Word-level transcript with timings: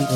Am 0.00 0.06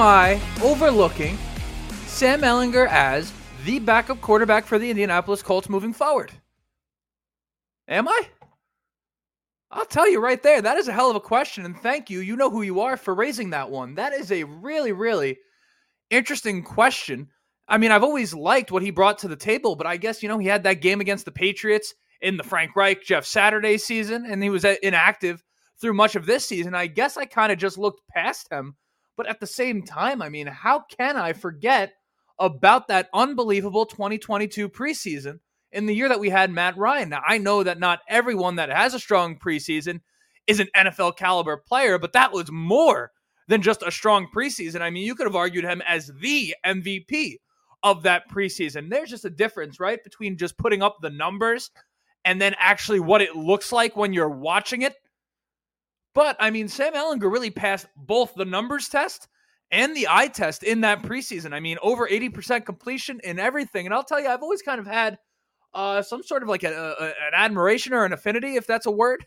I 0.00 0.40
overlooking 0.60 1.38
Sam 2.06 2.40
Ehlinger 2.40 2.88
as 2.88 3.32
the 3.64 3.78
backup 3.78 4.20
quarterback 4.20 4.64
for 4.64 4.80
the 4.80 4.90
Indianapolis 4.90 5.40
Colts 5.40 5.68
moving 5.68 5.92
forward? 5.92 6.32
Am 7.86 8.08
I? 8.08 8.22
I'll 9.72 9.86
tell 9.86 10.10
you 10.10 10.20
right 10.20 10.42
there, 10.42 10.60
that 10.60 10.78
is 10.78 10.88
a 10.88 10.92
hell 10.92 11.10
of 11.10 11.16
a 11.16 11.20
question. 11.20 11.64
And 11.64 11.76
thank 11.76 12.10
you. 12.10 12.20
You 12.20 12.36
know 12.36 12.50
who 12.50 12.62
you 12.62 12.80
are 12.80 12.96
for 12.96 13.14
raising 13.14 13.50
that 13.50 13.70
one. 13.70 13.94
That 13.94 14.12
is 14.12 14.32
a 14.32 14.44
really, 14.44 14.92
really 14.92 15.38
interesting 16.10 16.62
question. 16.64 17.28
I 17.68 17.78
mean, 17.78 17.92
I've 17.92 18.02
always 18.02 18.34
liked 18.34 18.72
what 18.72 18.82
he 18.82 18.90
brought 18.90 19.18
to 19.18 19.28
the 19.28 19.36
table, 19.36 19.76
but 19.76 19.86
I 19.86 19.96
guess, 19.96 20.22
you 20.22 20.28
know, 20.28 20.38
he 20.38 20.48
had 20.48 20.64
that 20.64 20.80
game 20.80 21.00
against 21.00 21.24
the 21.24 21.30
Patriots 21.30 21.94
in 22.20 22.36
the 22.36 22.42
Frank 22.42 22.74
Reich, 22.74 23.04
Jeff 23.04 23.24
Saturday 23.24 23.78
season, 23.78 24.26
and 24.26 24.42
he 24.42 24.50
was 24.50 24.64
inactive 24.64 25.42
through 25.80 25.94
much 25.94 26.16
of 26.16 26.26
this 26.26 26.44
season. 26.44 26.74
I 26.74 26.88
guess 26.88 27.16
I 27.16 27.26
kind 27.26 27.52
of 27.52 27.58
just 27.58 27.78
looked 27.78 28.02
past 28.08 28.50
him. 28.50 28.76
But 29.16 29.28
at 29.28 29.38
the 29.38 29.46
same 29.46 29.82
time, 29.82 30.20
I 30.20 30.30
mean, 30.30 30.46
how 30.46 30.84
can 30.98 31.16
I 31.16 31.32
forget 31.32 31.92
about 32.38 32.88
that 32.88 33.08
unbelievable 33.12 33.86
2022 33.86 34.68
preseason 34.68 35.40
in 35.72 35.86
the 35.86 35.94
year 35.94 36.08
that 36.08 36.20
we 36.20 36.30
had 36.30 36.50
Matt 36.50 36.76
Ryan. 36.76 37.10
Now, 37.10 37.22
I 37.26 37.38
know 37.38 37.62
that 37.62 37.78
not 37.78 38.00
everyone 38.08 38.56
that 38.56 38.70
has 38.70 38.94
a 38.94 38.98
strong 38.98 39.36
preseason 39.38 40.00
is 40.46 40.60
an 40.60 40.68
NFL 40.76 41.16
caliber 41.16 41.56
player, 41.56 41.98
but 41.98 42.12
that 42.12 42.32
was 42.32 42.50
more 42.50 43.12
than 43.48 43.62
just 43.62 43.82
a 43.82 43.90
strong 43.90 44.28
preseason. 44.34 44.80
I 44.80 44.90
mean, 44.90 45.04
you 45.04 45.14
could 45.14 45.26
have 45.26 45.36
argued 45.36 45.64
him 45.64 45.82
as 45.86 46.10
the 46.20 46.54
MVP 46.64 47.36
of 47.82 48.02
that 48.02 48.28
preseason. 48.30 48.90
There's 48.90 49.10
just 49.10 49.24
a 49.24 49.30
difference, 49.30 49.80
right, 49.80 50.02
between 50.02 50.36
just 50.36 50.58
putting 50.58 50.82
up 50.82 50.98
the 51.00 51.10
numbers 51.10 51.70
and 52.24 52.40
then 52.40 52.54
actually 52.58 53.00
what 53.00 53.22
it 53.22 53.36
looks 53.36 53.72
like 53.72 53.96
when 53.96 54.12
you're 54.12 54.28
watching 54.28 54.82
it. 54.82 54.94
But 56.14 56.36
I 56.40 56.50
mean, 56.50 56.68
Sam 56.68 56.94
Ehlinger 56.94 57.30
really 57.30 57.50
passed 57.50 57.86
both 57.96 58.34
the 58.34 58.44
numbers 58.44 58.88
test 58.88 59.28
and 59.70 59.96
the 59.96 60.08
eye 60.10 60.28
test 60.28 60.62
in 60.62 60.80
that 60.82 61.02
preseason. 61.02 61.52
I 61.52 61.60
mean, 61.60 61.78
over 61.82 62.08
80% 62.08 62.66
completion 62.66 63.20
in 63.22 63.38
everything. 63.38 63.86
And 63.86 63.94
I'll 63.94 64.04
tell 64.04 64.20
you, 64.20 64.28
I've 64.28 64.42
always 64.42 64.62
kind 64.62 64.80
of 64.80 64.86
had 64.86 65.18
uh, 65.74 66.02
some 66.02 66.22
sort 66.22 66.42
of 66.42 66.48
like 66.48 66.62
a, 66.64 66.72
a, 66.72 67.04
an 67.06 67.32
admiration 67.34 67.92
or 67.92 68.04
an 68.04 68.12
affinity, 68.12 68.56
if 68.56 68.66
that's 68.66 68.86
a 68.86 68.90
word, 68.90 69.24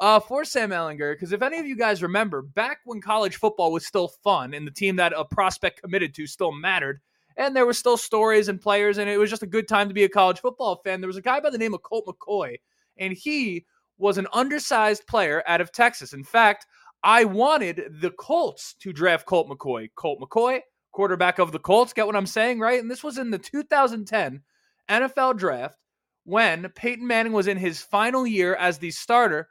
uh, 0.00 0.20
for 0.20 0.44
Sam 0.44 0.70
Ehlinger. 0.70 1.14
Because 1.14 1.32
if 1.32 1.42
any 1.42 1.58
of 1.58 1.66
you 1.66 1.76
guys 1.76 2.02
remember, 2.02 2.42
back 2.42 2.78
when 2.84 3.00
college 3.00 3.36
football 3.36 3.72
was 3.72 3.86
still 3.86 4.08
fun 4.08 4.54
and 4.54 4.66
the 4.66 4.72
team 4.72 4.96
that 4.96 5.12
a 5.16 5.24
prospect 5.24 5.82
committed 5.82 6.14
to 6.14 6.26
still 6.26 6.52
mattered, 6.52 7.00
and 7.36 7.54
there 7.54 7.66
were 7.66 7.72
still 7.72 7.96
stories 7.96 8.48
and 8.48 8.60
players, 8.60 8.98
and 8.98 9.10
it 9.10 9.18
was 9.18 9.30
just 9.30 9.42
a 9.42 9.46
good 9.46 9.68
time 9.68 9.88
to 9.88 9.94
be 9.94 10.04
a 10.04 10.08
college 10.08 10.40
football 10.40 10.80
fan, 10.84 11.00
there 11.00 11.08
was 11.08 11.16
a 11.16 11.22
guy 11.22 11.40
by 11.40 11.50
the 11.50 11.58
name 11.58 11.74
of 11.74 11.82
Colt 11.82 12.06
McCoy, 12.06 12.56
and 12.98 13.12
he 13.12 13.66
was 13.98 14.18
an 14.18 14.28
undersized 14.32 15.06
player 15.06 15.42
out 15.46 15.60
of 15.60 15.72
Texas. 15.72 16.12
In 16.12 16.24
fact, 16.24 16.66
I 17.02 17.24
wanted 17.24 17.82
the 18.00 18.10
Colts 18.12 18.74
to 18.80 18.92
draft 18.92 19.26
Colt 19.26 19.48
McCoy. 19.48 19.90
Colt 19.94 20.20
McCoy, 20.20 20.60
quarterback 20.92 21.38
of 21.38 21.52
the 21.52 21.58
Colts. 21.58 21.92
Get 21.92 22.06
what 22.06 22.16
I'm 22.16 22.26
saying, 22.26 22.60
right? 22.60 22.80
And 22.80 22.90
this 22.90 23.04
was 23.04 23.18
in 23.18 23.30
the 23.30 23.38
2010 23.38 24.42
NFL 24.88 25.38
draft 25.38 25.78
when 26.24 26.68
Peyton 26.74 27.06
Manning 27.06 27.32
was 27.32 27.46
in 27.46 27.56
his 27.56 27.80
final 27.80 28.26
year 28.26 28.54
as 28.54 28.78
the 28.78 28.90
starter 28.90 29.48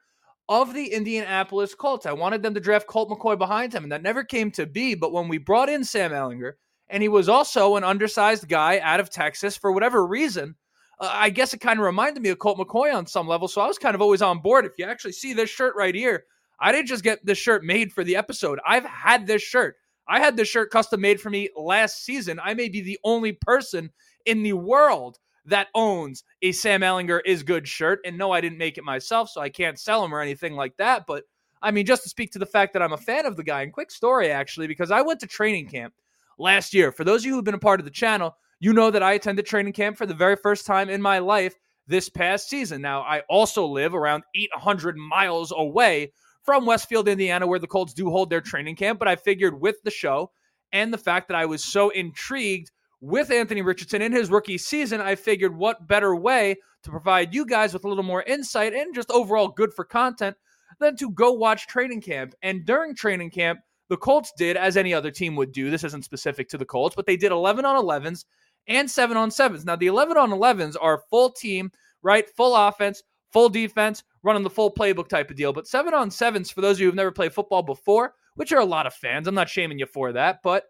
of 0.50 0.74
the 0.74 0.88
Indianapolis 0.88 1.76
Colts. 1.76 2.06
I 2.06 2.14
wanted 2.14 2.44
them 2.44 2.54
to 2.54 2.60
draft 2.60 2.88
Colt 2.88 3.10
McCoy 3.10 3.38
behind 3.38 3.74
him, 3.74 3.84
and 3.84 3.92
that 3.92 4.04
never 4.04 4.24
came 4.24 4.52
to 4.52 4.66
be. 4.66 4.96
But 4.96 5.14
when 5.14 5.28
we 5.28 5.38
brought 5.38 5.70
in 5.70 5.84
Sam 5.84 6.12
Ehlinger, 6.12 6.54
and 6.90 7.02
he 7.02 7.10
was 7.10 7.30
also 7.30 7.76
an 7.76 7.84
undersized 7.84 8.48
guy 8.48 8.80
out 8.80 9.00
of 9.00 9.10
Texas 9.10 9.56
for 9.56 9.72
whatever 9.72 10.06
reason, 10.06 10.56
uh, 11.00 11.10
I 11.12 11.30
guess 11.30 11.54
it 11.54 11.60
kind 11.60 11.80
of 11.80 11.86
reminded 11.86 12.22
me 12.22 12.30
of 12.30 12.40
Colt 12.40 12.58
McCoy 12.58 12.94
on 12.94 13.08
some 13.08 13.28
level. 13.28 13.48
So 13.48 13.62
I 13.62 13.68
was 13.68 13.78
kind 13.78 13.96
of 13.96 14.02
always 14.02 14.22
on 14.22 14.40
board. 14.40 14.66
If 14.66 14.74
you 14.78 14.86
actually 14.86 15.14
see 15.14 15.34
this 15.34 15.50
shirt 15.50 15.76
right 15.76 15.96
here, 15.96 16.26
I 16.60 16.72
didn't 16.72 16.88
just 16.88 17.04
get 17.04 17.26
this 17.26 17.38
shirt 17.38 17.64
made 17.64 17.92
for 17.92 18.04
the 18.04 18.16
episode. 18.16 18.60
I've 18.66 18.86
had 18.86 19.26
this 19.26 19.42
shirt. 19.42 19.76
I 20.08 20.20
had 20.20 20.36
this 20.36 20.50
shirt 20.50 20.70
custom 20.70 21.02
made 21.02 21.22
for 21.22 21.30
me 21.30 21.50
last 21.56 22.04
season. 22.04 22.40
I 22.44 22.54
may 22.54 22.68
be 22.68 22.82
the 22.82 23.00
only 23.04 23.32
person 23.32 23.90
in 24.26 24.44
the 24.44 24.54
world 24.54 25.18
that 25.46 25.68
owns 25.76 26.24
a 26.42 26.52
Sam 26.52 26.82
Ehlinger 26.82 27.20
is 27.26 27.44
good 27.44 27.68
shirt. 27.68 28.00
And 28.06 28.18
no, 28.18 28.32
I 28.32 28.42
didn't 28.42 28.58
make 28.58 28.78
it 28.78 28.84
myself, 28.84 29.30
so 29.30 29.42
I 29.42 29.50
can't 29.50 29.80
sell 29.80 30.02
them 30.02 30.14
or 30.14 30.22
anything 30.22 30.56
like 30.56 30.78
that. 30.78 31.06
But 31.08 31.24
I 31.62 31.72
mean, 31.72 31.86
just 31.86 32.04
to 32.04 32.10
speak 32.10 32.32
to 32.32 32.40
the 32.40 32.46
fact 32.46 32.74
that 32.74 32.82
I'm 32.82 32.94
a 32.94 32.98
fan 32.98 33.26
of 33.26 33.38
the 33.38 33.44
guy, 33.44 33.62
and 33.62 33.74
quick 33.74 33.92
story 33.92 34.30
actually, 34.30 34.68
because 34.68 34.92
I 34.92 35.02
went 35.02 35.20
to 35.22 35.28
training 35.28 35.70
camp 35.70 35.94
last 36.38 36.74
year. 36.74 36.92
For 36.92 37.04
those 37.04 37.22
of 37.22 37.26
you 37.26 37.36
who've 37.36 37.44
been 37.44 37.54
a 37.54 37.60
part 37.60 37.80
of 37.80 37.86
the 37.86 37.92
channel, 37.92 38.36
you 38.60 38.74
know 38.74 38.92
that 38.92 39.04
I 39.04 39.14
attended 39.14 39.46
training 39.46 39.74
camp 39.74 39.98
for 39.98 40.06
the 40.06 40.14
very 40.14 40.36
first 40.36 40.66
time 40.66 40.90
in 40.90 41.02
my 41.02 41.20
life 41.20 41.56
this 41.88 42.10
past 42.10 42.50
season. 42.50 42.82
Now, 42.82 43.02
I 43.02 43.22
also 43.30 43.66
live 43.66 43.94
around 43.94 44.24
800 44.36 44.98
miles 44.98 45.54
away 45.56 46.14
from 46.44 46.66
Westfield, 46.66 47.08
Indiana, 47.08 47.48
where 47.48 47.60
the 47.60 47.68
Colts 47.68 47.94
do 47.94 48.10
hold 48.10 48.30
their 48.30 48.42
training 48.42 48.76
camp. 48.76 49.00
But 49.00 49.08
I 49.08 49.16
figured 49.16 49.60
with 49.60 49.78
the 49.84 49.92
show 49.92 50.32
and 50.72 50.94
the 50.94 50.98
fact 50.98 51.28
that 51.28 51.36
I 51.36 51.46
was 51.46 51.64
so 51.64 51.90
intrigued 51.90 52.72
with 53.04 53.32
Anthony 53.32 53.62
Richardson 53.62 54.02
in 54.02 54.14
his 54.14 54.32
rookie 54.32 54.58
season, 54.58 55.02
I 55.02 55.16
figured 55.16 55.54
what 55.54 55.88
better 55.88 56.16
way 56.16 56.56
to 56.84 56.90
provide 56.90 57.36
you 57.36 57.46
guys 57.46 57.74
with 57.74 57.84
a 57.84 57.88
little 57.90 58.02
more 58.02 58.24
insight 58.24 58.74
and 58.74 58.96
just 58.96 59.12
overall 59.12 59.50
good 59.50 59.74
for 59.74 59.84
content 59.84 60.38
than 60.80 60.96
to 60.96 61.12
go 61.12 61.34
watch 61.34 61.68
training 61.68 62.00
camp. 62.00 62.34
And 62.44 62.66
during 62.66 62.96
training 62.96 63.32
camp, 63.32 63.60
the 63.90 63.98
Colts 63.98 64.32
did, 64.38 64.56
as 64.56 64.78
any 64.78 64.94
other 64.94 65.12
team 65.12 65.36
would 65.36 65.52
do, 65.52 65.70
this 65.70 65.84
isn't 65.84 66.06
specific 66.06 66.48
to 66.48 66.58
the 66.58 66.64
Colts, 66.64 66.96
but 66.96 67.06
they 67.06 67.18
did 67.18 67.34
11 67.34 67.66
on 67.66 67.84
11s 67.84 68.24
and 68.68 68.90
7 68.90 69.18
on 69.18 69.30
7s. 69.30 69.66
Now, 69.66 69.76
the 69.76 69.88
11 69.88 70.16
on 70.16 70.30
11s 70.30 70.78
are 70.80 71.04
full 71.10 71.30
team, 71.30 71.72
right? 72.04 72.30
Full 72.38 72.56
offense, 72.56 73.04
full 73.34 73.50
defense, 73.50 74.02
running 74.24 74.44
the 74.44 74.50
full 74.50 74.74
playbook 74.74 75.10
type 75.10 75.30
of 75.30 75.36
deal. 75.36 75.52
But 75.52 75.68
7 75.68 75.94
on 75.94 76.10
7s, 76.10 76.54
for 76.54 76.62
those 76.62 76.78
of 76.78 76.80
you 76.80 76.86
who've 76.86 76.96
never 76.96 77.12
played 77.12 77.34
football 77.34 77.64
before, 77.64 78.14
which 78.36 78.54
are 78.54 78.62
a 78.62 78.66
lot 78.66 78.88
of 78.88 78.94
fans, 78.94 79.28
I'm 79.28 79.36
not 79.36 79.50
shaming 79.50 79.78
you 79.78 79.88
for 79.88 80.14
that, 80.14 80.40
but 80.42 80.68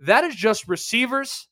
that 0.00 0.24
is 0.24 0.34
just 0.34 0.66
receivers 0.66 1.46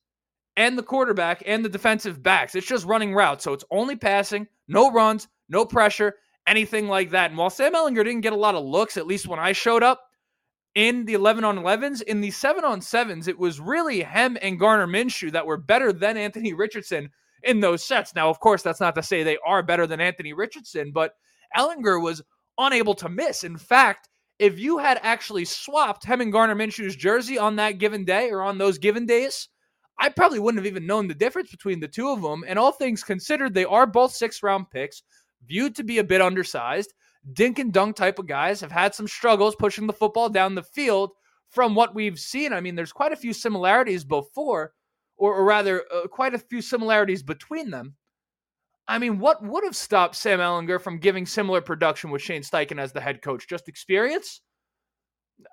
and 0.58 0.76
the 0.76 0.82
quarterback 0.82 1.40
and 1.46 1.64
the 1.64 1.68
defensive 1.68 2.20
backs. 2.20 2.56
It's 2.56 2.66
just 2.66 2.84
running 2.84 3.14
routes. 3.14 3.44
So 3.44 3.52
it's 3.52 3.64
only 3.70 3.94
passing, 3.94 4.48
no 4.66 4.90
runs, 4.90 5.28
no 5.48 5.64
pressure, 5.64 6.16
anything 6.48 6.88
like 6.88 7.10
that. 7.10 7.30
And 7.30 7.38
while 7.38 7.48
Sam 7.48 7.74
Ehlinger 7.74 8.04
didn't 8.04 8.22
get 8.22 8.32
a 8.32 8.36
lot 8.36 8.56
of 8.56 8.64
looks, 8.64 8.96
at 8.96 9.06
least 9.06 9.28
when 9.28 9.38
I 9.38 9.52
showed 9.52 9.84
up 9.84 10.02
in 10.74 11.04
the 11.04 11.14
11 11.14 11.44
on 11.44 11.58
11s, 11.58 12.02
in 12.02 12.20
the 12.20 12.32
7 12.32 12.64
on 12.64 12.80
7s, 12.80 13.28
it 13.28 13.38
was 13.38 13.60
really 13.60 14.02
him 14.02 14.36
and 14.42 14.58
Gardner 14.58 14.88
Minshew 14.88 15.30
that 15.30 15.46
were 15.46 15.56
better 15.56 15.92
than 15.92 16.16
Anthony 16.16 16.52
Richardson 16.52 17.08
in 17.44 17.60
those 17.60 17.84
sets. 17.84 18.16
Now, 18.16 18.28
of 18.28 18.40
course, 18.40 18.62
that's 18.62 18.80
not 18.80 18.96
to 18.96 19.02
say 19.02 19.22
they 19.22 19.38
are 19.46 19.62
better 19.62 19.86
than 19.86 20.00
Anthony 20.00 20.32
Richardson, 20.32 20.90
but 20.92 21.12
Ehlinger 21.56 22.02
was 22.02 22.20
unable 22.58 22.96
to 22.96 23.08
miss. 23.08 23.44
In 23.44 23.56
fact, 23.56 24.08
if 24.40 24.58
you 24.58 24.78
had 24.78 24.98
actually 25.04 25.44
swapped 25.44 26.04
him 26.04 26.20
and 26.20 26.32
Gardner 26.32 26.56
Minshew's 26.56 26.96
jersey 26.96 27.38
on 27.38 27.54
that 27.56 27.78
given 27.78 28.04
day 28.04 28.30
or 28.30 28.42
on 28.42 28.58
those 28.58 28.78
given 28.78 29.06
days, 29.06 29.48
I 29.98 30.08
probably 30.08 30.38
wouldn't 30.38 30.64
have 30.64 30.70
even 30.70 30.86
known 30.86 31.08
the 31.08 31.14
difference 31.14 31.50
between 31.50 31.80
the 31.80 31.88
two 31.88 32.08
of 32.08 32.22
them. 32.22 32.44
And 32.46 32.58
all 32.58 32.72
things 32.72 33.02
considered, 33.02 33.54
they 33.54 33.64
are 33.64 33.86
both 33.86 34.12
six 34.12 34.42
round 34.42 34.70
picks, 34.70 35.02
viewed 35.46 35.74
to 35.76 35.84
be 35.84 35.98
a 35.98 36.04
bit 36.04 36.20
undersized. 36.20 36.94
Dink 37.32 37.58
and 37.58 37.72
dunk 37.72 37.96
type 37.96 38.18
of 38.18 38.26
guys 38.26 38.60
have 38.60 38.72
had 38.72 38.94
some 38.94 39.08
struggles 39.08 39.56
pushing 39.56 39.86
the 39.86 39.92
football 39.92 40.28
down 40.28 40.54
the 40.54 40.62
field 40.62 41.10
from 41.50 41.74
what 41.74 41.94
we've 41.94 42.18
seen. 42.18 42.52
I 42.52 42.60
mean, 42.60 42.74
there's 42.74 42.92
quite 42.92 43.12
a 43.12 43.16
few 43.16 43.32
similarities 43.32 44.04
before, 44.04 44.72
or, 45.16 45.34
or 45.34 45.44
rather, 45.44 45.84
uh, 45.92 46.06
quite 46.06 46.34
a 46.34 46.38
few 46.38 46.62
similarities 46.62 47.22
between 47.22 47.70
them. 47.70 47.96
I 48.86 48.98
mean, 48.98 49.18
what 49.18 49.42
would 49.42 49.64
have 49.64 49.76
stopped 49.76 50.14
Sam 50.14 50.38
Ehlinger 50.38 50.80
from 50.80 50.98
giving 50.98 51.26
similar 51.26 51.60
production 51.60 52.10
with 52.10 52.22
Shane 52.22 52.42
Steichen 52.42 52.80
as 52.80 52.92
the 52.92 53.00
head 53.00 53.20
coach? 53.20 53.46
Just 53.46 53.68
experience? 53.68 54.40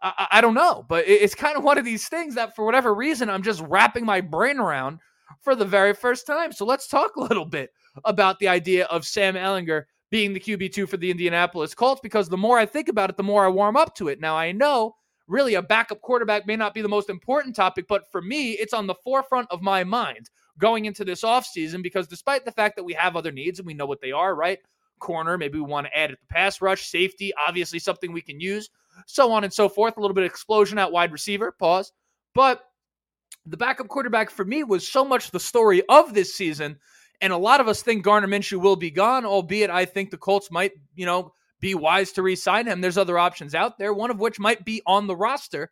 I, 0.02 0.28
I 0.32 0.42
don't 0.42 0.54
know, 0.54 0.86
but 0.88 1.08
it's 1.08 1.36
kind 1.36 1.58
of 1.58 1.64
one 1.64 1.78
of 1.78 1.86
these 1.86 2.08
things 2.08 2.36
that 2.36 2.56
for 2.56 2.66
whatever 2.66 2.94
reason 2.94 3.30
I'm 3.30 3.44
just 3.44 3.62
wrapping 3.62 4.06
my 4.06 4.22
brain 4.22 4.60
around 4.60 5.00
for 5.42 5.56
the 5.56 5.66
very 5.66 5.94
first 5.94 6.28
time. 6.28 6.52
So 6.52 6.66
let's 6.66 6.88
talk 6.88 7.16
a 7.16 7.22
little 7.22 7.46
bit 7.46 7.72
about 8.04 8.40
the 8.40 8.48
idea 8.48 8.86
of 8.86 9.06
Sam 9.06 9.36
Ehlinger 9.36 9.84
being 10.12 10.34
the 10.34 10.40
QB2 10.40 10.88
for 10.88 10.98
the 10.98 11.12
Indianapolis 11.12 11.74
Colts 11.74 12.02
because 12.02 12.30
the 12.30 12.38
more 12.38 12.58
I 12.58 12.66
think 12.66 12.90
about 12.90 13.10
it, 13.10 13.18
the 13.18 13.24
more 13.24 13.46
I 13.46 13.50
warm 13.50 13.76
up 13.76 13.96
to 13.96 14.08
it. 14.08 14.20
Now, 14.20 14.36
I 14.36 14.52
know 14.52 14.96
really 15.28 15.56
a 15.56 15.62
backup 15.62 16.02
quarterback 16.02 16.46
may 16.46 16.56
not 16.56 16.74
be 16.74 16.82
the 16.82 16.90
most 16.90 17.10
important 17.10 17.56
topic, 17.56 17.86
but 17.88 18.10
for 18.12 18.22
me, 18.22 18.52
it's 18.52 18.74
on 18.74 18.88
the 18.88 18.96
forefront 19.04 19.48
of 19.52 19.62
my 19.62 19.84
mind 19.84 20.30
going 20.58 20.86
into 20.86 21.04
this 21.04 21.22
offseason 21.24 21.82
because 21.82 22.08
despite 22.08 22.46
the 22.46 22.52
fact 22.52 22.76
that 22.76 22.84
we 22.84 22.94
have 22.94 23.16
other 23.16 23.32
needs 23.32 23.60
and 23.60 23.66
we 23.66 23.74
know 23.74 23.86
what 23.86 24.02
they 24.02 24.12
are, 24.12 24.36
right? 24.36 24.60
Corner, 25.00 25.38
maybe 25.38 25.60
we 25.60 25.66
want 25.66 25.88
to 25.88 25.98
add 25.98 26.12
at 26.12 26.20
the 26.20 26.28
pass 26.28 26.62
rush, 26.62 26.88
safety, 26.88 27.34
obviously 27.48 27.80
something 27.80 28.14
we 28.14 28.22
can 28.22 28.40
use 28.40 28.70
so 29.08 29.32
on 29.32 29.44
and 29.44 29.54
so 29.54 29.70
forth. 29.70 29.98
A 29.98 30.02
little 30.02 30.16
bit 30.16 30.24
of 30.24 30.30
explosion 30.30 30.78
at 30.78 30.92
wide 30.92 31.12
receiver, 31.12 31.52
pause. 31.52 31.92
But 32.34 32.62
the 33.46 33.58
backup 33.58 33.88
quarterback 33.88 34.30
for 34.30 34.44
me 34.46 34.64
was 34.64 34.88
so 34.88 35.06
much 35.06 35.32
the 35.32 35.40
story 35.40 35.84
of 35.90 36.14
this 36.14 36.34
season. 36.34 36.78
And 37.22 37.32
a 37.32 37.38
lot 37.38 37.62
of 37.62 37.68
us 37.68 37.82
think 37.82 38.04
Gardner 38.04 38.28
Minshew 38.28 38.60
will 38.60 38.76
be 38.76 38.92
gone, 38.92 39.26
albeit 39.26 39.70
I 39.70 39.86
think 39.86 40.12
the 40.12 40.18
Colts 40.18 40.52
might, 40.52 40.74
you 40.96 41.06
know, 41.06 41.32
be 41.62 41.74
wise 41.74 42.12
to 42.14 42.22
re 42.22 42.36
sign 42.36 42.68
him. 42.68 42.82
There's 42.82 42.98
other 42.98 43.18
options 43.18 43.56
out 43.56 43.78
there, 43.78 43.94
one 43.94 44.12
of 44.12 44.20
which 44.20 44.40
might 44.40 44.66
be 44.66 44.82
on 44.86 45.08
the 45.08 45.16
roster. 45.16 45.72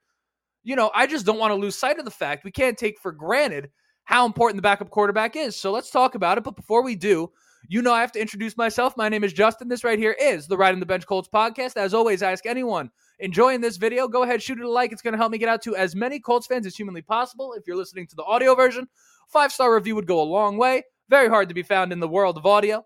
you 0.63 0.75
know, 0.75 0.89
I 0.95 1.07
just 1.07 1.25
don't 1.25 1.39
want 1.39 1.51
to 1.51 1.55
lose 1.55 1.75
sight 1.75 1.99
of 1.99 2.05
the 2.05 2.11
fact 2.11 2.45
we 2.45 2.51
can't 2.51 2.77
take 2.77 2.99
for 2.99 3.11
granted 3.11 3.69
how 4.05 4.25
important 4.25 4.57
the 4.57 4.61
backup 4.63 4.89
quarterback 4.89 5.35
is. 5.35 5.55
So 5.55 5.71
let's 5.71 5.91
talk 5.91 6.15
about 6.15 6.37
it. 6.37 6.43
But 6.43 6.55
before 6.55 6.83
we 6.83 6.95
do, 6.95 7.31
you 7.67 7.81
know, 7.81 7.93
I 7.93 8.01
have 8.01 8.11
to 8.13 8.21
introduce 8.21 8.57
myself. 8.57 8.97
My 8.97 9.07
name 9.07 9.23
is 9.23 9.33
Justin. 9.33 9.67
This 9.67 9.83
right 9.83 9.99
here 9.99 10.15
is 10.19 10.47
the 10.47 10.57
Riding 10.57 10.79
the 10.79 10.85
Bench 10.85 11.05
Colts 11.05 11.29
podcast. 11.33 11.77
As 11.77 11.93
always, 11.93 12.23
I 12.23 12.31
ask 12.31 12.45
anyone 12.45 12.91
enjoying 13.19 13.61
this 13.61 13.77
video, 13.77 14.07
go 14.07 14.23
ahead, 14.23 14.41
shoot 14.41 14.59
it 14.59 14.65
a 14.65 14.69
like. 14.69 14.91
It's 14.91 15.01
going 15.01 15.13
to 15.13 15.17
help 15.17 15.31
me 15.31 15.37
get 15.37 15.49
out 15.49 15.61
to 15.63 15.75
as 15.75 15.95
many 15.95 16.19
Colts 16.19 16.47
fans 16.47 16.65
as 16.65 16.75
humanly 16.75 17.01
possible. 17.01 17.53
If 17.53 17.67
you're 17.67 17.77
listening 17.77 18.07
to 18.07 18.15
the 18.15 18.23
audio 18.23 18.55
version, 18.55 18.87
five 19.27 19.51
star 19.51 19.73
review 19.73 19.95
would 19.95 20.07
go 20.07 20.21
a 20.21 20.23
long 20.23 20.57
way. 20.57 20.83
Very 21.09 21.29
hard 21.29 21.49
to 21.49 21.55
be 21.55 21.63
found 21.63 21.91
in 21.91 21.99
the 21.99 22.07
world 22.07 22.37
of 22.37 22.45
audio. 22.45 22.85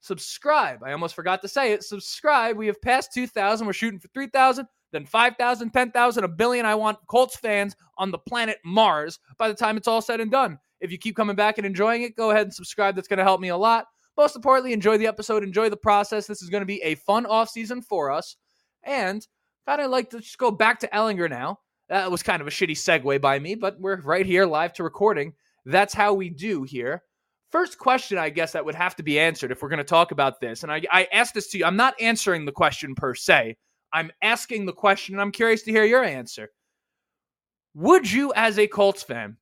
Subscribe. 0.00 0.82
I 0.84 0.92
almost 0.92 1.14
forgot 1.14 1.42
to 1.42 1.48
say 1.48 1.72
it. 1.72 1.82
Subscribe. 1.82 2.56
We 2.56 2.66
have 2.68 2.80
passed 2.80 3.12
2,000. 3.12 3.66
We're 3.66 3.72
shooting 3.72 3.98
for 3.98 4.08
3,000, 4.08 4.66
then 4.92 5.04
5,000, 5.04 5.70
10,000, 5.70 6.24
a 6.24 6.28
billion. 6.28 6.66
I 6.66 6.74
want 6.74 6.98
Colts 7.08 7.36
fans 7.36 7.74
on 7.96 8.10
the 8.10 8.18
planet 8.18 8.58
Mars 8.64 9.18
by 9.38 9.48
the 9.48 9.54
time 9.54 9.76
it's 9.76 9.88
all 9.88 10.00
said 10.00 10.20
and 10.20 10.30
done. 10.30 10.58
If 10.80 10.92
you 10.92 10.98
keep 10.98 11.16
coming 11.16 11.36
back 11.36 11.58
and 11.58 11.66
enjoying 11.66 12.02
it, 12.02 12.16
go 12.16 12.30
ahead 12.30 12.46
and 12.46 12.54
subscribe. 12.54 12.94
That's 12.94 13.08
going 13.08 13.18
to 13.18 13.24
help 13.24 13.40
me 13.40 13.48
a 13.48 13.56
lot. 13.56 13.86
Most 14.16 14.36
importantly, 14.36 14.72
enjoy 14.72 14.98
the 14.98 15.06
episode, 15.06 15.42
enjoy 15.42 15.68
the 15.68 15.76
process. 15.76 16.26
This 16.26 16.42
is 16.42 16.50
going 16.50 16.62
to 16.62 16.66
be 16.66 16.82
a 16.82 16.94
fun 16.96 17.26
off 17.26 17.50
season 17.50 17.82
for 17.82 18.10
us. 18.10 18.36
And 18.88 19.24
kind 19.66 19.82
of 19.82 19.90
like 19.90 20.10
to 20.10 20.20
just 20.20 20.38
go 20.38 20.50
back 20.50 20.80
to 20.80 20.88
Ehlinger 20.88 21.28
now. 21.28 21.60
That 21.90 22.10
was 22.10 22.22
kind 22.22 22.40
of 22.40 22.48
a 22.48 22.50
shitty 22.50 22.72
segue 22.72 23.20
by 23.20 23.38
me, 23.38 23.54
but 23.54 23.78
we're 23.78 24.00
right 24.00 24.26
here 24.26 24.46
live 24.46 24.72
to 24.74 24.82
recording. 24.82 25.34
That's 25.64 25.94
how 25.94 26.14
we 26.14 26.30
do 26.30 26.62
here. 26.62 27.02
First 27.50 27.78
question, 27.78 28.18
I 28.18 28.30
guess, 28.30 28.52
that 28.52 28.64
would 28.64 28.74
have 28.74 28.96
to 28.96 29.02
be 29.02 29.20
answered 29.20 29.52
if 29.52 29.62
we're 29.62 29.68
going 29.68 29.78
to 29.78 29.84
talk 29.84 30.10
about 30.10 30.40
this. 30.40 30.62
And 30.62 30.72
I, 30.72 30.82
I 30.90 31.08
asked 31.12 31.34
this 31.34 31.48
to 31.48 31.58
you. 31.58 31.64
I'm 31.64 31.76
not 31.76 32.00
answering 32.00 32.44
the 32.44 32.52
question 32.52 32.94
per 32.94 33.14
se. 33.14 33.56
I'm 33.92 34.10
asking 34.22 34.66
the 34.66 34.72
question, 34.72 35.14
and 35.14 35.22
I'm 35.22 35.32
curious 35.32 35.62
to 35.62 35.70
hear 35.70 35.84
your 35.84 36.04
answer. 36.04 36.50
Would 37.74 38.10
you, 38.10 38.32
as 38.34 38.58
a 38.58 38.66
Colts 38.66 39.02
fan, 39.02 39.36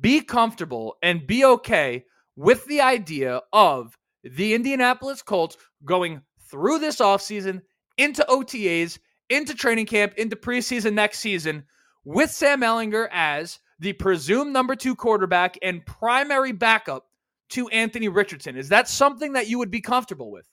be 0.00 0.20
comfortable 0.20 0.96
and 1.02 1.26
be 1.26 1.44
okay 1.44 2.04
with 2.36 2.64
the 2.66 2.80
idea 2.80 3.40
of 3.52 3.96
the 4.22 4.54
Indianapolis 4.54 5.22
Colts 5.22 5.56
going 5.84 6.20
through 6.50 6.80
this 6.80 6.96
offseason 6.96 7.62
into 7.98 8.24
OTAs, 8.28 8.98
into 9.28 9.54
training 9.54 9.86
camp, 9.86 10.14
into 10.16 10.36
preseason 10.36 10.94
next 10.94 11.18
season 11.18 11.64
with 12.04 12.30
Sam 12.30 12.62
Ehlinger 12.62 13.08
as 13.12 13.58
the 13.78 13.92
presumed 13.92 14.52
number 14.52 14.74
two 14.74 14.96
quarterback 14.96 15.58
and 15.62 15.84
primary 15.84 16.52
backup 16.52 17.06
to 17.50 17.68
Anthony 17.68 18.08
Richardson? 18.08 18.56
Is 18.56 18.70
that 18.70 18.88
something 18.88 19.34
that 19.34 19.48
you 19.48 19.58
would 19.58 19.70
be 19.70 19.80
comfortable 19.80 20.30
with? 20.30 20.44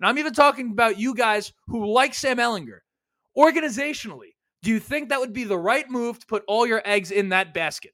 And 0.00 0.08
I'm 0.08 0.18
even 0.18 0.32
talking 0.32 0.72
about 0.72 0.98
you 0.98 1.14
guys 1.14 1.52
who 1.68 1.92
like 1.92 2.14
Sam 2.14 2.38
Ehlinger. 2.38 2.78
Organizationally, 3.36 4.34
do 4.62 4.70
you 4.70 4.78
think 4.78 5.08
that 5.08 5.20
would 5.20 5.32
be 5.32 5.44
the 5.44 5.58
right 5.58 5.88
move 5.90 6.18
to 6.18 6.26
put 6.26 6.44
all 6.46 6.66
your 6.66 6.82
eggs 6.84 7.10
in 7.10 7.30
that 7.30 7.54
basket? 7.54 7.92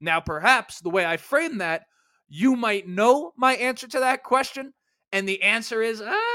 Now, 0.00 0.20
perhaps 0.20 0.80
the 0.80 0.90
way 0.90 1.04
I 1.04 1.16
frame 1.16 1.58
that, 1.58 1.82
you 2.28 2.56
might 2.56 2.88
know 2.88 3.32
my 3.36 3.54
answer 3.56 3.86
to 3.88 4.00
that 4.00 4.22
question. 4.22 4.72
And 5.12 5.28
the 5.28 5.42
answer 5.42 5.82
is, 5.82 6.02
ah, 6.04 6.29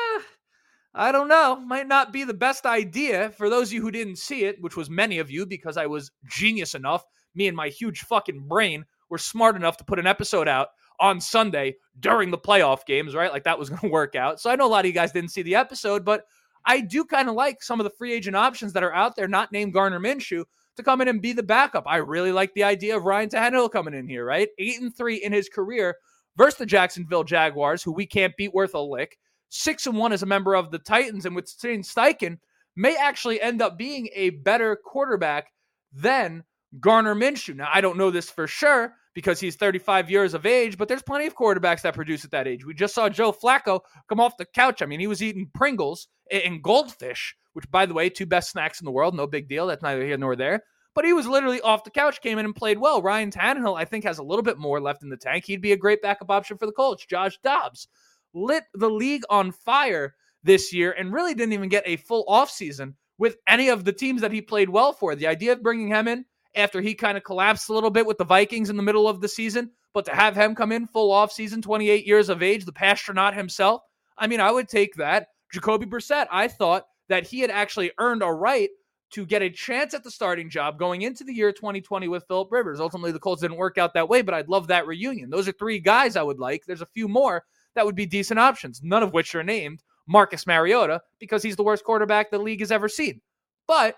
I 0.98 1.12
don't 1.12 1.28
know. 1.28 1.58
Might 1.58 1.88
not 1.88 2.14
be 2.14 2.24
the 2.24 2.34
best 2.34 2.66
idea 2.66 3.30
for 3.32 3.50
those 3.50 3.68
of 3.68 3.74
you 3.74 3.82
who 3.82 3.92
didn't 3.92 4.16
see 4.16 4.46
it, 4.46 4.62
which 4.62 4.78
was 4.78 4.90
many 4.90 5.20
of 5.20 5.30
you 5.30 5.46
because 5.46 5.76
I 5.76 5.88
was 5.88 6.10
genius 6.30 6.74
enough, 6.74 7.04
me 7.36 7.48
and 7.48 7.58
my 7.58 7.68
huge 7.68 8.02
fucking 8.02 8.48
brain 8.48 8.86
were 9.10 9.18
smart 9.18 9.58
enough 9.58 9.76
to 9.78 9.84
put 9.84 10.00
an 10.00 10.08
episode 10.08 10.48
out 10.48 10.70
on 11.02 11.20
Sunday 11.20 11.76
during 12.00 12.32
the 12.32 12.38
playoff 12.38 12.86
games, 12.86 13.14
right? 13.14 13.32
Like 13.32 13.44
that 13.44 13.60
was 13.60 13.70
going 13.72 13.82
to 13.82 13.90
work 13.90 14.16
out. 14.16 14.40
So 14.40 14.50
I 14.50 14.56
know 14.56 14.66
a 14.66 14.70
lot 14.70 14.86
of 14.86 14.88
you 14.88 14.94
guys 14.94 15.12
didn't 15.12 15.32
see 15.32 15.42
the 15.42 15.56
episode, 15.56 16.06
but 16.06 16.24
I 16.66 16.80
do 16.80 17.04
kind 17.04 17.28
of 17.28 17.36
like 17.36 17.62
some 17.62 17.82
of 17.82 17.84
the 17.84 17.94
free 17.98 18.14
agent 18.14 18.38
options 18.38 18.72
that 18.74 18.84
are 18.84 18.94
out 18.94 19.18
there, 19.18 19.28
not 19.28 19.52
named 19.52 19.74
Gardner 19.74 20.00
Minshew, 20.00 20.46
to 20.78 20.84
come 20.84 21.02
in 21.02 21.10
and 21.10 21.22
be 21.22 21.34
the 21.34 21.44
backup. 21.44 21.84
I 21.88 21.98
really 21.98 22.32
like 22.32 22.54
the 22.54 22.64
idea 22.64 22.96
of 22.96 23.04
Ryan 23.04 23.30
Tannehill 23.30 23.72
coming 23.72 23.94
in 23.94 24.08
here, 24.08 24.26
right? 24.26 24.48
Eight 24.58 24.80
and 24.80 24.96
three 24.96 25.18
in 25.18 25.34
his 25.34 25.50
career 25.50 25.98
versus 26.38 26.58
the 26.58 26.66
Jacksonville 26.66 27.24
Jaguars, 27.24 27.84
who 27.84 27.92
we 27.92 28.06
can't 28.06 28.36
beat 28.38 28.54
worth 28.54 28.74
a 28.74 28.80
lick. 28.80 29.18
Six 29.56 29.88
and 29.88 29.98
one 29.98 30.12
as 30.12 30.22
a 30.22 30.28
member 30.28 30.54
of 30.56 30.72
the 30.72 30.80
Titans, 30.80 31.25
and 31.25 31.36
with 31.36 31.50
Shane 31.50 31.81
Steichen, 31.81 32.40
may 32.75 32.96
actually 32.96 33.40
end 33.40 33.62
up 33.62 33.78
being 33.78 34.10
a 34.13 34.31
better 34.31 34.75
quarterback 34.75 35.48
than 35.94 36.44
Gardner 36.80 37.16
Minshew. 37.16 37.56
Now, 37.56 37.69
I 37.74 37.81
don't 37.81 37.98
know 37.98 38.12
this 38.12 38.30
for 38.30 38.48
sure 38.48 38.94
because 39.13 39.40
he's 39.40 39.56
35 39.56 40.12
years 40.12 40.34
of 40.34 40.46
age, 40.46 40.78
but 40.78 40.90
there's 40.90 41.02
plenty 41.02 41.25
of 41.25 41.38
quarterbacks 41.38 41.84
that 41.84 41.94
produce 41.94 42.25
at 42.25 42.31
that 42.31 42.48
age. 42.48 42.66
We 42.66 42.74
just 42.74 42.94
saw 42.94 43.07
Joe 43.07 43.31
Flacco 43.31 43.80
come 44.10 44.19
off 44.19 44.38
the 44.38 44.46
couch. 44.46 44.81
I 44.81 44.86
mean, 44.86 45.00
he 45.00 45.07
was 45.07 45.24
eating 45.24 45.50
Pringles 45.54 46.10
and 46.30 46.62
goldfish, 46.62 47.34
which, 47.54 47.69
by 47.72 47.86
the 47.86 47.94
way, 47.94 48.10
two 48.10 48.25
best 48.25 48.51
snacks 48.51 48.81
in 48.81 48.86
the 48.86 48.92
world. 48.92 49.16
No 49.16 49.25
big 49.25 49.48
deal. 49.48 49.68
That's 49.68 49.81
neither 49.81 50.06
here 50.06 50.18
nor 50.18 50.36
there. 50.36 50.63
But 50.94 51.06
he 51.06 51.13
was 51.13 51.28
literally 51.28 51.62
off 51.62 51.84
the 51.84 51.92
couch, 51.92 52.22
came 52.22 52.40
in 52.40 52.46
and 52.46 52.56
played 52.56 52.78
well. 52.78 53.01
Ryan 53.01 53.31
Tannehill, 53.31 53.78
I 53.78 53.86
think, 53.86 54.04
has 54.04 54.18
a 54.18 54.24
little 54.24 54.44
bit 54.44 54.58
more 54.58 54.81
left 54.81 55.04
in 55.04 55.10
the 55.10 55.18
tank. 55.18 55.46
He'd 55.46 55.62
be 55.62 55.74
a 55.74 55.78
great 55.78 56.01
backup 56.01 56.30
option 56.30 56.58
for 56.58 56.66
the 56.66 56.72
Colts. 56.72 57.06
Josh 57.06 57.38
Dobbs 57.44 57.88
lit 58.36 58.66
the 58.74 58.90
league 58.90 59.24
on 59.30 59.52
fire 59.52 60.14
this 60.44 60.72
year 60.72 60.92
and 60.92 61.14
really 61.14 61.34
didn't 61.34 61.54
even 61.54 61.70
get 61.70 61.84
a 61.88 61.96
full 61.96 62.26
offseason 62.28 62.94
with 63.18 63.38
any 63.48 63.70
of 63.70 63.86
the 63.86 63.94
teams 63.94 64.22
that 64.22 64.32
he 64.32 64.42
played 64.42 64.70
well 64.70 64.94
for. 64.94 65.16
The 65.16 65.28
idea 65.28 65.54
of 65.54 65.64
bringing 65.64 65.88
him 65.88 66.08
in 66.08 66.26
after 66.56 66.82
he 66.82 66.94
kind 66.94 67.18
of 67.18 67.24
collapsed 67.24 67.70
a 67.70 67.74
little 67.74 67.90
bit 67.90 68.06
with 68.06 68.18
the 68.18 68.24
Vikings 68.24 68.70
in 68.70 68.78
the 68.78 68.84
middle 68.84 69.08
of 69.08 69.22
the 69.22 69.28
season. 69.28 69.72
But 69.94 70.06
to 70.06 70.12
have 70.16 70.36
him 70.36 70.56
come 70.56 70.72
in 70.72 70.88
full 70.88 71.12
off 71.12 71.32
season, 71.32 71.62
28 71.62 72.06
years 72.06 72.30
of 72.30 72.44
age, 72.44 72.66
the 72.66 72.74
passtronaut 72.74 73.34
himself, 73.34 73.82
I 74.18 74.28
mean, 74.28 74.42
I 74.42 74.52
would 74.52 74.68
take 74.68 74.96
that. 74.96 75.28
Jacoby 75.52 75.86
Brissett, 75.86 76.28
I 76.32 76.48
thought 76.48 76.86
that 77.08 77.26
he 77.26 77.40
had 77.40 77.52
actually 77.52 77.92
earned 77.98 78.22
a 78.22 78.32
right 78.32 78.70
to 79.12 79.26
get 79.26 79.42
a 79.42 79.50
chance 79.50 79.94
at 79.94 80.04
the 80.04 80.12
starting 80.12 80.50
job 80.50 80.78
going 80.78 81.04
into 81.04 81.24
the 81.24 81.34
year 81.34 81.52
2020 81.52 82.08
with 82.08 82.26
Philip 82.28 82.52
Rivers. 82.52 82.80
Ultimately, 82.80 83.12
the 83.12 83.20
Colts 83.20 83.42
didn't 83.42 83.58
work 83.58 83.78
out 83.78 83.94
that 83.94 84.10
way, 84.10 84.22
but 84.22 84.34
I'd 84.34 84.50
love 84.50 84.68
that 84.68 84.88
reunion. 84.88 85.30
Those 85.30 85.48
are 85.48 85.54
three 85.54 85.80
guys 85.80 86.16
I 86.16 86.24
would 86.24 86.40
like. 86.40 86.66
There's 86.66 86.82
a 86.82 86.88
few 86.88 87.08
more 87.08 87.46
that 87.75 87.86
would 87.86 87.95
be 87.95 88.06
decent 88.06 88.39
options, 88.39 88.81
none 88.83 89.04
of 89.04 89.13
which 89.13 89.36
are 89.36 89.44
named 89.44 89.83
Marcus 90.07 90.48
Mariota 90.48 91.01
because 91.19 91.44
he's 91.44 91.56
the 91.56 91.63
worst 91.63 91.83
quarterback 91.83 92.31
the 92.31 92.39
league 92.39 92.60
has 92.62 92.72
ever 92.72 92.88
seen. 92.88 93.22
But 93.68 93.95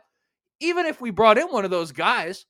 even 0.60 0.86
if 0.86 1.02
we 1.02 1.12
brought 1.12 1.38
in 1.38 1.48
one 1.48 1.66
of 1.66 1.72
those 1.72 1.92
guys, 1.92 2.46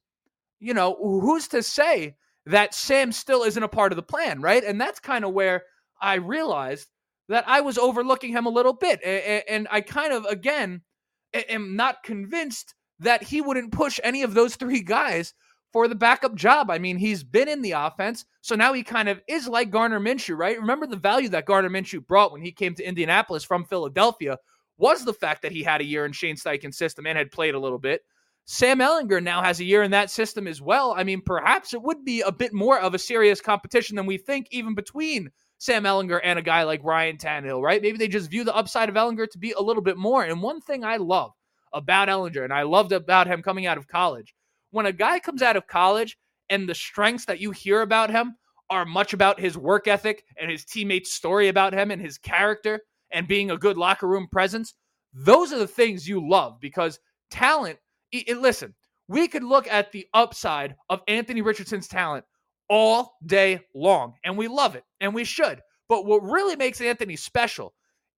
you 0.59 0.73
know, 0.73 0.97
who's 1.01 1.47
to 1.49 1.61
say 1.61 2.15
that 2.45 2.73
Sam 2.73 3.11
still 3.11 3.43
isn't 3.43 3.61
a 3.61 3.67
part 3.67 3.91
of 3.91 3.95
the 3.97 4.03
plan, 4.03 4.41
right? 4.41 4.63
And 4.63 4.79
that's 4.79 4.99
kind 4.99 5.25
of 5.25 5.33
where 5.33 5.63
I 6.01 6.15
realized 6.15 6.87
that 7.29 7.43
I 7.47 7.61
was 7.61 7.77
overlooking 7.77 8.31
him 8.31 8.45
a 8.45 8.51
little 8.51 8.73
bit. 8.73 9.03
And 9.03 9.67
I 9.69 9.81
kind 9.81 10.13
of, 10.13 10.25
again, 10.25 10.81
am 11.33 11.75
not 11.75 12.03
convinced 12.03 12.73
that 12.99 13.21
he 13.21 13.41
wouldn't 13.41 13.73
push 13.73 13.99
any 14.03 14.23
of 14.23 14.33
those 14.33 14.55
three 14.55 14.81
guys 14.81 15.33
for 15.71 15.87
the 15.87 15.95
backup 15.95 16.35
job. 16.35 16.69
I 16.69 16.79
mean, 16.79 16.97
he's 16.97 17.23
been 17.23 17.47
in 17.47 17.61
the 17.61 17.71
offense, 17.71 18.25
so 18.41 18.55
now 18.55 18.73
he 18.73 18.83
kind 18.83 19.09
of 19.09 19.21
is 19.27 19.47
like 19.47 19.69
Gardner 19.69 19.99
Minshew, 19.99 20.37
right? 20.37 20.59
Remember 20.59 20.87
the 20.87 20.95
value 20.95 21.29
that 21.29 21.45
Gardner 21.45 21.69
Minshew 21.69 22.05
brought 22.05 22.31
when 22.31 22.41
he 22.41 22.51
came 22.51 22.73
to 22.75 22.87
Indianapolis 22.87 23.43
from 23.43 23.65
Philadelphia 23.65 24.37
was 24.77 25.03
the 25.03 25.13
fact 25.13 25.41
that 25.41 25.51
he 25.51 25.63
had 25.63 25.81
a 25.81 25.85
year 25.85 26.05
in 26.05 26.11
Shane 26.11 26.35
Steichen's 26.35 26.77
system 26.77 27.05
and 27.05 27.17
had 27.17 27.31
played 27.31 27.55
a 27.55 27.59
little 27.59 27.79
bit. 27.79 28.01
Sam 28.45 28.79
Ehlinger 28.79 29.21
now 29.21 29.41
has 29.41 29.59
a 29.59 29.65
year 29.65 29.83
in 29.83 29.91
that 29.91 30.09
system 30.09 30.47
as 30.47 30.61
well. 30.61 30.93
I 30.95 31.03
mean, 31.03 31.21
perhaps 31.21 31.73
it 31.73 31.81
would 31.81 32.05
be 32.05 32.21
a 32.21 32.31
bit 32.31 32.53
more 32.53 32.79
of 32.79 32.93
a 32.93 32.99
serious 32.99 33.41
competition 33.41 33.97
than 33.97 34.05
we 34.05 34.17
think, 34.17 34.47
even 34.51 34.73
between 34.73 35.31
Sam 35.57 35.83
Ehlinger 35.83 36.21
and 36.23 36.39
a 36.39 36.43
guy 36.43 36.63
like 36.63 36.83
Ryan 36.83 37.17
Tannehill, 37.17 37.61
right? 37.61 37.81
Maybe 37.81 37.97
they 37.97 38.07
just 38.07 38.29
view 38.29 38.45
the 38.45 38.55
upside 38.55 38.87
of 38.87 38.95
Ehlinger 38.95 39.29
to 39.31 39.37
be 39.37 39.51
a 39.51 39.61
little 39.61 39.81
bit 39.81 39.97
more. 39.97 40.23
And 40.23 40.41
one 40.41 40.61
thing 40.61 40.85
I 40.85 40.95
love 40.97 41.33
about 41.73 42.07
Ehlinger, 42.07 42.45
and 42.45 42.53
I 42.53 42.61
loved 42.61 42.93
about 42.93 43.27
him 43.27 43.41
coming 43.41 43.65
out 43.65 43.77
of 43.77 43.87
college, 43.87 44.33
when 44.71 44.85
a 44.85 44.91
guy 44.91 45.19
comes 45.19 45.41
out 45.41 45.55
of 45.55 45.67
college 45.67 46.17
and 46.49 46.67
the 46.67 46.75
strengths 46.75 47.25
that 47.25 47.39
you 47.39 47.51
hear 47.51 47.81
about 47.81 48.09
him 48.09 48.35
are 48.69 48.85
much 48.85 49.13
about 49.13 49.39
his 49.39 49.57
work 49.57 49.87
ethic 49.87 50.23
and 50.39 50.51
his 50.51 50.65
teammates' 50.65 51.13
story 51.13 51.47
about 51.47 51.73
him 51.73 51.91
and 51.91 52.01
his 52.01 52.17
character 52.17 52.81
and 53.11 53.27
being 53.27 53.51
a 53.51 53.57
good 53.57 53.77
locker 53.77 54.07
room 54.07 54.27
presence, 54.31 54.73
those 55.13 55.53
are 55.53 55.59
the 55.59 55.67
things 55.67 56.07
you 56.07 56.27
love 56.27 56.59
because 56.59 56.99
talent. 57.31 57.79
It, 58.11 58.37
listen, 58.37 58.73
we 59.07 59.27
could 59.27 59.43
look 59.43 59.67
at 59.67 59.91
the 59.91 60.07
upside 60.13 60.75
of 60.89 61.01
Anthony 61.07 61.41
Richardson's 61.41 61.87
talent 61.87 62.25
all 62.69 63.15
day 63.25 63.61
long, 63.73 64.15
and 64.23 64.37
we 64.37 64.47
love 64.47 64.75
it, 64.75 64.83
and 64.99 65.13
we 65.13 65.23
should. 65.23 65.61
But 65.89 66.05
what 66.05 66.23
really 66.23 66.55
makes 66.55 66.81
Anthony 66.81 67.15
special 67.15 67.73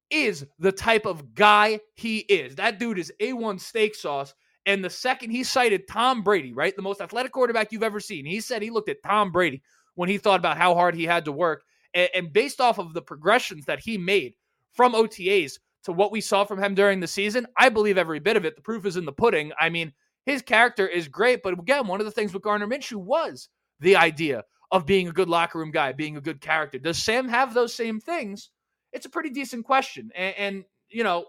is 0.09 0.45
the 0.57 0.71
type 0.71 1.05
of 1.05 1.35
guy 1.35 1.79
he 1.95 2.19
is. 2.19 2.55
That 2.55 2.79
dude 2.79 2.97
is 2.97 3.13
A1 3.21 3.59
steak 3.59 3.93
sauce. 3.95 4.33
And 4.69 4.85
the 4.85 4.89
second 4.91 5.31
he 5.31 5.43
cited 5.43 5.88
Tom 5.88 6.21
Brady, 6.21 6.53
right, 6.53 6.75
the 6.75 6.83
most 6.83 7.01
athletic 7.01 7.31
quarterback 7.31 7.71
you've 7.71 7.81
ever 7.81 7.99
seen, 7.99 8.23
he 8.23 8.39
said 8.39 8.61
he 8.61 8.69
looked 8.69 8.88
at 8.88 9.01
Tom 9.01 9.31
Brady 9.31 9.63
when 9.95 10.09
he 10.09 10.19
thought 10.19 10.39
about 10.39 10.59
how 10.59 10.75
hard 10.75 10.93
he 10.93 11.05
had 11.05 11.25
to 11.25 11.31
work. 11.31 11.63
And, 11.95 12.07
and 12.13 12.31
based 12.31 12.61
off 12.61 12.77
of 12.77 12.93
the 12.93 13.01
progressions 13.01 13.65
that 13.65 13.79
he 13.79 13.97
made 13.97 14.35
from 14.73 14.93
OTAs 14.93 15.53
to 15.85 15.91
what 15.91 16.11
we 16.11 16.21
saw 16.21 16.45
from 16.45 16.61
him 16.61 16.75
during 16.75 16.99
the 16.99 17.07
season, 17.07 17.47
I 17.57 17.69
believe 17.69 17.97
every 17.97 18.19
bit 18.19 18.38
of 18.38 18.45
it. 18.45 18.55
The 18.55 18.61
proof 18.61 18.85
is 18.85 18.95
in 18.95 19.05
the 19.05 19.11
pudding. 19.11 19.51
I 19.59 19.69
mean, 19.69 19.91
his 20.27 20.43
character 20.43 20.88
is 20.88 21.07
great, 21.07 21.41
but 21.41 21.53
again, 21.53 21.88
one 21.88 21.99
of 21.99 22.05
the 22.05 22.11
things 22.11 22.31
with 22.31 22.43
Gardner 22.43 22.67
Minshew 22.67 22.97
was 22.97 23.49
the 23.79 23.95
idea 23.95 24.43
of 24.69 24.85
being 24.85 25.07
a 25.07 25.11
good 25.11 25.29
locker 25.29 25.57
room 25.57 25.71
guy, 25.71 25.93
being 25.93 26.15
a 26.15 26.21
good 26.21 26.41
character. 26.41 26.77
Does 26.77 27.01
Sam 27.01 27.27
have 27.27 27.55
those 27.55 27.73
same 27.73 27.99
things? 27.99 28.51
It's 28.93 29.07
a 29.07 29.09
pretty 29.09 29.31
decent 29.31 29.65
question. 29.65 30.11
And, 30.15 30.35
and 30.38 30.63
you 30.89 31.03
know, 31.03 31.25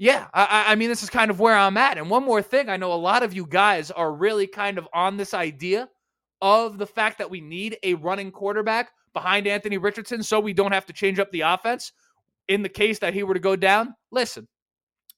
yeah, 0.00 0.28
I, 0.32 0.64
I 0.68 0.74
mean, 0.76 0.88
this 0.88 1.02
is 1.02 1.10
kind 1.10 1.30
of 1.30 1.40
where 1.40 1.54
I'm 1.54 1.76
at. 1.76 1.98
And 1.98 2.08
one 2.08 2.24
more 2.24 2.40
thing, 2.40 2.70
I 2.70 2.78
know 2.78 2.90
a 2.90 2.94
lot 2.94 3.22
of 3.22 3.34
you 3.34 3.44
guys 3.44 3.90
are 3.90 4.10
really 4.10 4.46
kind 4.46 4.78
of 4.78 4.88
on 4.94 5.18
this 5.18 5.34
idea 5.34 5.90
of 6.40 6.78
the 6.78 6.86
fact 6.86 7.18
that 7.18 7.28
we 7.28 7.42
need 7.42 7.76
a 7.82 7.92
running 7.92 8.30
quarterback 8.30 8.92
behind 9.12 9.46
Anthony 9.46 9.76
Richardson 9.76 10.22
so 10.22 10.40
we 10.40 10.54
don't 10.54 10.72
have 10.72 10.86
to 10.86 10.94
change 10.94 11.18
up 11.18 11.30
the 11.32 11.42
offense 11.42 11.92
in 12.48 12.62
the 12.62 12.68
case 12.70 12.98
that 13.00 13.12
he 13.12 13.22
were 13.22 13.34
to 13.34 13.40
go 13.40 13.56
down. 13.56 13.94
Listen, 14.10 14.48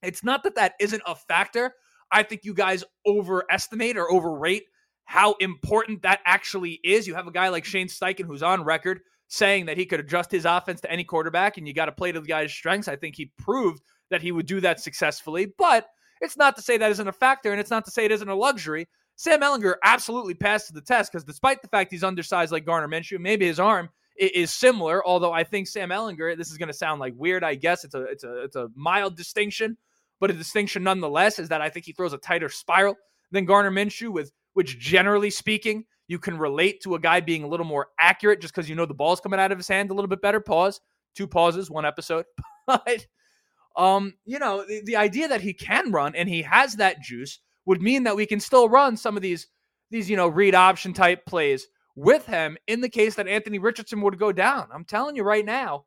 it's 0.02 0.24
not 0.24 0.42
that 0.42 0.56
that 0.56 0.72
isn't 0.80 1.02
a 1.06 1.14
factor. 1.14 1.74
I 2.10 2.24
think 2.24 2.40
you 2.42 2.52
guys 2.52 2.82
overestimate 3.06 3.96
or 3.96 4.10
overrate 4.10 4.64
how 5.04 5.34
important 5.34 6.02
that 6.02 6.18
actually 6.24 6.80
is. 6.82 7.06
You 7.06 7.14
have 7.14 7.28
a 7.28 7.32
guy 7.32 7.50
like 7.50 7.64
Shane 7.64 7.86
Steichen 7.86 8.26
who's 8.26 8.42
on 8.42 8.64
record 8.64 9.02
saying 9.28 9.66
that 9.66 9.78
he 9.78 9.86
could 9.86 10.00
adjust 10.00 10.32
his 10.32 10.44
offense 10.44 10.80
to 10.80 10.90
any 10.90 11.04
quarterback 11.04 11.56
and 11.56 11.68
you 11.68 11.72
got 11.72 11.86
to 11.86 11.92
play 11.92 12.10
to 12.10 12.20
the 12.20 12.26
guy's 12.26 12.52
strengths. 12.52 12.88
I 12.88 12.96
think 12.96 13.14
he 13.14 13.30
proved 13.38 13.80
that 14.12 14.22
he 14.22 14.30
would 14.30 14.46
do 14.46 14.60
that 14.60 14.80
successfully, 14.80 15.52
but 15.58 15.86
it's 16.20 16.36
not 16.36 16.54
to 16.56 16.62
say 16.62 16.78
that 16.78 16.90
isn't 16.92 17.08
a 17.08 17.12
factor 17.12 17.50
and 17.50 17.60
it's 17.60 17.70
not 17.70 17.84
to 17.86 17.90
say 17.90 18.04
it 18.04 18.12
isn't 18.12 18.28
a 18.28 18.34
luxury. 18.34 18.88
Sam 19.16 19.40
Ehlinger 19.40 19.74
absolutely 19.82 20.34
passed 20.34 20.72
the 20.72 20.80
test 20.80 21.12
because 21.12 21.24
despite 21.24 21.60
the 21.62 21.68
fact 21.68 21.90
he's 21.90 22.04
undersized 22.04 22.52
like 22.52 22.64
Gardner 22.64 22.88
Minshew, 22.88 23.18
maybe 23.18 23.46
his 23.46 23.60
arm 23.60 23.90
is 24.16 24.52
similar. 24.52 25.04
Although 25.06 25.32
I 25.32 25.44
think 25.44 25.66
Sam 25.66 25.90
Ehlinger, 25.90 26.36
this 26.36 26.50
is 26.50 26.58
going 26.58 26.68
to 26.68 26.74
sound 26.74 27.00
like 27.00 27.14
weird, 27.16 27.44
I 27.44 27.54
guess 27.54 27.84
it's 27.84 27.94
a 27.94 28.02
it's 28.04 28.24
a 28.24 28.44
it's 28.44 28.56
a 28.56 28.68
mild 28.74 29.16
distinction, 29.16 29.76
but 30.20 30.30
a 30.30 30.34
distinction 30.34 30.82
nonetheless 30.82 31.38
is 31.38 31.48
that 31.48 31.60
I 31.60 31.68
think 31.68 31.86
he 31.86 31.92
throws 31.92 32.12
a 32.12 32.18
tighter 32.18 32.48
spiral 32.48 32.96
than 33.32 33.44
Gardner 33.44 33.70
Minshew, 33.70 34.12
with 34.12 34.32
which 34.54 34.78
generally 34.78 35.30
speaking 35.30 35.84
you 36.08 36.18
can 36.18 36.38
relate 36.38 36.80
to 36.82 36.94
a 36.94 37.00
guy 37.00 37.20
being 37.20 37.42
a 37.42 37.48
little 37.48 37.66
more 37.66 37.88
accurate 37.98 38.40
just 38.40 38.54
because 38.54 38.68
you 38.68 38.74
know 38.74 38.86
the 38.86 38.94
ball's 38.94 39.20
coming 39.20 39.40
out 39.40 39.52
of 39.52 39.58
his 39.58 39.68
hand 39.68 39.90
a 39.90 39.94
little 39.94 40.08
bit 40.08 40.22
better. 40.22 40.40
Pause, 40.40 40.80
two 41.14 41.26
pauses, 41.26 41.70
one 41.70 41.84
episode, 41.84 42.24
but 42.66 43.06
um, 43.76 44.14
you 44.24 44.38
know 44.38 44.64
the, 44.66 44.82
the 44.84 44.96
idea 44.96 45.28
that 45.28 45.40
he 45.40 45.52
can 45.52 45.92
run 45.92 46.14
and 46.14 46.28
he 46.28 46.42
has 46.42 46.74
that 46.76 47.00
juice 47.00 47.38
would 47.66 47.82
mean 47.82 48.04
that 48.04 48.16
we 48.16 48.26
can 48.26 48.40
still 48.40 48.68
run 48.68 48.96
some 48.96 49.16
of 49.16 49.22
these 49.22 49.46
these 49.90 50.08
you 50.08 50.16
know 50.16 50.28
read 50.28 50.54
option 50.54 50.92
type 50.92 51.24
plays 51.26 51.66
with 51.94 52.26
him 52.26 52.56
in 52.66 52.80
the 52.80 52.88
case 52.88 53.14
that 53.16 53.28
Anthony 53.28 53.58
Richardson 53.58 54.00
would 54.00 54.18
go 54.18 54.32
down. 54.32 54.68
I'm 54.72 54.84
telling 54.84 55.16
you 55.16 55.22
right 55.22 55.44
now, 55.44 55.84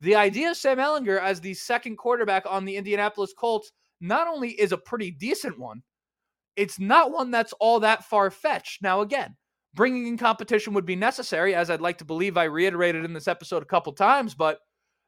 the 0.00 0.14
idea 0.14 0.50
of 0.50 0.56
Sam 0.56 0.78
Ehlinger 0.78 1.20
as 1.20 1.40
the 1.40 1.54
second 1.54 1.96
quarterback 1.96 2.44
on 2.48 2.64
the 2.64 2.76
Indianapolis 2.76 3.34
Colts 3.36 3.72
not 4.00 4.28
only 4.28 4.50
is 4.50 4.70
a 4.72 4.78
pretty 4.78 5.10
decent 5.10 5.58
one, 5.58 5.82
it's 6.56 6.78
not 6.78 7.10
one 7.10 7.30
that's 7.30 7.52
all 7.54 7.80
that 7.80 8.04
far 8.04 8.30
fetched. 8.30 8.82
Now, 8.82 9.00
again, 9.00 9.36
bringing 9.74 10.06
in 10.06 10.16
competition 10.16 10.72
would 10.74 10.86
be 10.86 10.96
necessary, 10.96 11.54
as 11.54 11.70
I'd 11.70 11.80
like 11.80 11.98
to 11.98 12.04
believe 12.04 12.36
I 12.36 12.44
reiterated 12.44 13.04
in 13.04 13.12
this 13.12 13.28
episode 13.28 13.62
a 13.62 13.66
couple 13.66 13.92
times, 13.92 14.34
but 14.34 14.58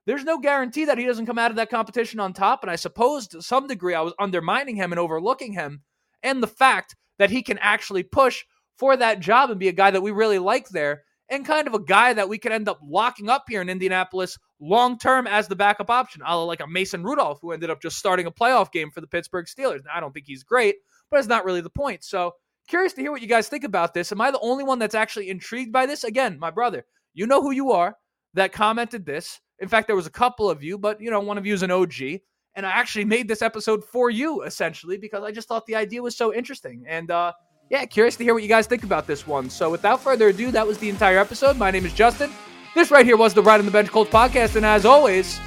there's 0.07 0.25
no 0.25 0.39
guarantee 0.39 0.87
that 0.87 0.99
he 0.99 1.07
doesn't 1.07 1.27
come 1.27 1.39
out 1.39 1.51
of 1.51 1.57
that 1.57 1.71
competition 1.71 2.21
on 2.21 2.33
top. 2.33 2.63
And 2.63 2.71
I 2.71 2.77
suppose 2.77 3.29
to 3.29 3.43
some 3.43 3.67
degree 3.67 3.95
I 3.95 4.01
was 4.01 4.15
undermining 4.19 4.77
him 4.77 4.93
and 4.93 4.99
overlooking 4.99 5.53
him 5.53 5.83
and 6.23 6.43
the 6.43 6.49
fact 6.49 6.97
that 7.19 7.31
he 7.31 7.43
can 7.43 7.59
actually 7.59 8.03
push 8.03 8.45
for 8.79 8.97
that 8.97 9.21
job 9.21 9.51
and 9.51 9.61
be 9.61 9.69
a 9.69 9.73
guy 9.73 9.91
that 9.91 10.03
we 10.03 10.11
really 10.11 10.39
like 10.39 10.69
there 10.71 11.05
and 11.29 11.47
kind 11.47 11.69
of 11.69 11.75
a 11.75 11.83
guy 11.83 12.13
that 12.13 12.29
we 12.29 12.39
could 12.39 12.53
end 12.53 12.69
up 12.69 12.81
locking 12.83 13.29
up 13.29 13.45
here 13.49 13.63
in 13.63 13.69
Indianapolis 13.69 14.37
long 14.59 14.99
term 14.99 15.27
as 15.27 15.49
the 15.49 15.57
backup 15.57 15.91
option, 15.91 16.23
a 16.27 16.37
like 16.37 16.61
a 16.61 16.67
Mason 16.67 17.05
Rudolph 17.05 17.39
who 17.41 17.53
ended 17.53 17.71
up 17.71 17.81
just 17.81 17.97
starting 17.97 18.27
a 18.27 18.33
playoff 18.33 18.73
game 18.73 18.91
for 18.91 19.01
the 19.01 19.07
Pittsburgh 19.07 19.47
Steelers. 19.47 19.85
Now, 19.85 19.93
I 19.95 20.01
don't 20.01 20.13
think 20.13 20.27
he's 20.27 20.43
great, 20.43 20.77
but 21.11 21.19
it's 21.19 21.29
not 21.29 21.45
really 21.45 21.61
the 21.61 21.71
point. 21.71 22.05
So, 22.05 22.33
curious 22.69 22.93
to 22.95 23.01
hear 23.01 23.13
what 23.13 23.23
you 23.23 23.29
guys 23.29 23.49
think 23.49 23.65
about 23.65 23.95
this. 23.95 24.13
Am 24.13 24.21
I 24.21 24.31
the 24.31 24.41
only 24.41 24.65
one 24.65 24.79
that's 24.79 24.95
actually 24.95 25.31
intrigued 25.31 25.73
by 25.73 25.87
this? 25.87 26.05
Again, 26.05 26.39
my 26.39 26.51
brother, 26.51 26.85
you 27.15 27.27
know 27.27 27.41
who 27.41 27.53
you 27.53 27.71
are 27.73 27.97
that 28.35 28.53
commented 28.53 29.07
this. 29.07 29.41
In 29.61 29.69
fact, 29.69 29.87
there 29.87 29.97
was 29.97 30.07
a 30.07 30.11
couple 30.11 30.49
of 30.51 30.63
you, 30.63 30.79
but 30.79 31.01
you 31.01 31.11
know, 31.11 31.21
one 31.21 31.39
of 31.39 31.47
you 31.47 31.55
is 31.55 31.63
an 31.63 31.71
OG. 31.71 32.21
And 32.57 32.67
I 32.67 32.71
actually 32.71 33.05
made 33.05 33.29
this 33.29 33.43
episode 33.43 33.85
for 33.85 34.11
you 34.11 34.43
essentially 34.43 34.97
because 34.97 35.23
I 35.23 35.31
just 35.31 35.47
thought 35.47 35.67
the 35.67 35.77
idea 35.77 36.03
was 36.03 36.17
so 36.17 36.35
interesting. 36.35 36.85
And 36.89 37.11
uh, 37.11 37.33
yeah, 37.71 37.85
curious 37.85 38.17
to 38.17 38.25
hear 38.25 38.35
what 38.35 38.43
you 38.43 38.49
guys 38.49 38.67
think 38.67 38.83
about 38.83 39.07
this 39.07 39.27
one. 39.27 39.49
So 39.49 39.71
without 39.71 40.01
further 40.01 40.29
ado, 40.29 40.51
that 40.51 40.67
was 40.67 40.79
the 40.79 40.89
entire 40.89 41.19
episode. 41.19 41.57
My 41.57 41.71
name 41.71 41.87
is 41.87 41.95
Justin. 41.95 42.33
This 42.75 42.91
right 42.91 43.05
here 43.05 43.17
was 43.17 43.35
the 43.35 43.43
Ride 43.43 43.61
on 43.61 43.67
the 43.67 43.73
Bench 43.73 43.89
Colts 43.91 44.11
podcast. 44.11 44.57
And 44.57 44.67
as 44.67 44.85
always, 44.85 45.41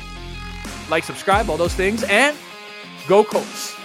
like, 0.90 1.04
subscribe, 1.04 1.50
all 1.50 1.58
those 1.58 1.74
things, 1.74 2.04
and 2.04 2.38
go 3.08 3.24
Colts. 3.24 3.76